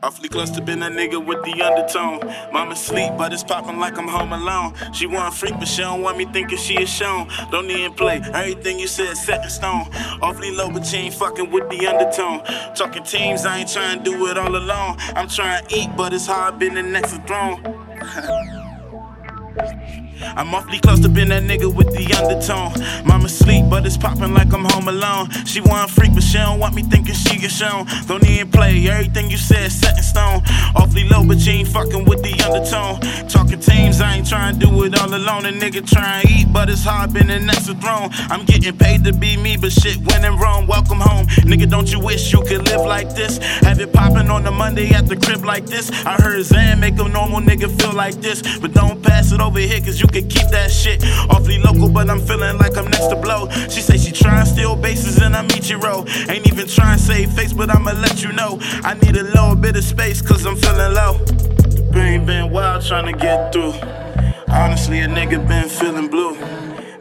[0.00, 2.20] Awfully close to being a nigga with the undertone.
[2.52, 4.74] Mama sleep, but it's popping like I'm home alone.
[4.92, 7.28] She want freak, but she don't want me thinking she is shown.
[7.50, 9.88] Don't even play, everything you said set in stone.
[10.22, 12.44] Awfully low, but she ain't fucking with the undertone.
[12.76, 14.98] Talking teams, I ain't trying to do it all alone.
[15.16, 17.60] I'm trying to eat, but it's hard being the next throne.
[20.20, 22.72] I'm awfully close to being that nigga with the undertone.
[23.06, 25.30] Mama sleep, but it's popping like I'm home alone.
[25.46, 27.86] She want freak, but she don't want me thinking she get shown.
[28.06, 29.67] Don't even play, everything you said.
[31.48, 33.00] You ain't fucking with the undertone.
[33.26, 35.46] Talking teams, I ain't trying to do it all alone.
[35.46, 38.10] A nigga trying to eat, but it's hard being next throne.
[38.28, 40.66] I'm getting paid to be me, but shit went in wrong.
[40.66, 41.66] Welcome home, nigga.
[41.70, 43.38] Don't you wish you could live like this?
[43.64, 45.90] Have it popping on the Monday at the crib like this.
[46.04, 49.58] I heard Zan make a normal nigga feel like this, but don't pass it over
[49.58, 51.02] here, cause you can keep that shit.
[51.30, 53.48] Awfully local, but I'm feeling like I'm next to blow.
[53.70, 56.04] She say she trying steal bases and I'm Ichiro.
[56.28, 58.58] Ain't even trying to save face, but I'ma let you know.
[58.84, 61.37] I need a little bit of space, cause I'm feeling low.
[62.26, 63.72] Been wild trying to get through.
[64.48, 66.36] Honestly, a nigga been feeling blue.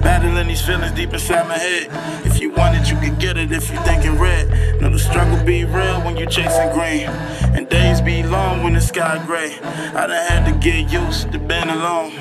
[0.00, 1.88] Battling these feelings deep inside my head.
[2.26, 4.82] If you want it, you can get it if you thinking red.
[4.82, 7.08] Know the struggle be real when you chasing green.
[7.56, 9.56] And days be long when the sky gray.
[9.94, 12.12] I done had to get used to being alone.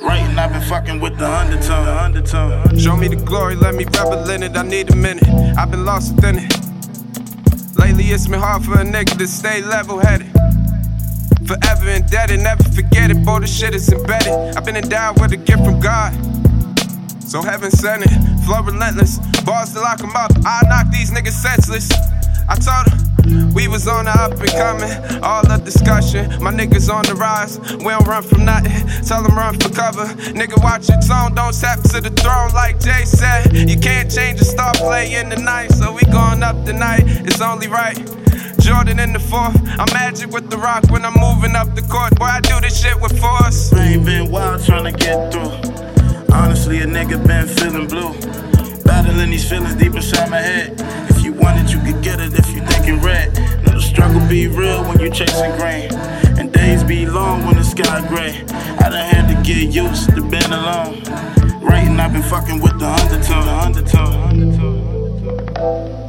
[0.00, 1.84] Writing, I've been fucking with the undertone.
[1.84, 2.78] The undertone.
[2.78, 4.56] Show me the glory, let me revel in it.
[4.56, 5.28] I need a minute.
[5.58, 7.76] I've been lost within it.
[7.76, 10.30] Lately, it's been hard for a nigga to stay level headed.
[11.46, 13.24] Forever indebted, never forget it.
[13.24, 14.56] Boy, the shit is embedded.
[14.56, 16.12] I've been endowed with a gift from God.
[17.22, 18.10] So heaven sent it,
[18.44, 19.18] flow relentless.
[19.44, 21.88] Bars to lock 'em up, I knock these niggas senseless.
[22.48, 23.06] I told her
[23.54, 25.22] we was on the up and coming.
[25.22, 27.58] All the discussion, my niggas on the rise.
[27.58, 30.06] We don't run from nothing, tell them run for cover.
[30.34, 33.52] Nigga, watch your tone, don't step to the throne like Jay said.
[33.54, 37.04] You can't change the star play in the night, so we going up tonight.
[37.06, 37.98] It's only right.
[38.66, 42.18] Jordan in the fourth, I'm magic with the rock when I'm moving up the court.
[42.18, 43.70] Boy, I do this shit with force.
[43.70, 45.54] Brain been wild trying to get through.
[46.34, 48.10] Honestly, a nigga been feeling blue.
[48.82, 50.74] Battling these feelings deep inside my head.
[51.08, 53.32] If you want it, you could get it if you thinking red.
[53.64, 55.94] Know the struggle be real when you chasing green.
[56.36, 58.42] And days be long when the sky gray.
[58.84, 61.04] I done had to get used to being alone.
[61.62, 63.46] Writing, I've been fucking with the undertone.
[63.46, 64.10] The undertone.
[64.10, 66.05] The undertone.